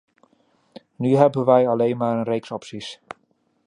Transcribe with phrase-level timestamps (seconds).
[0.95, 3.01] Nu hebben wij alleen maar een reeks opties.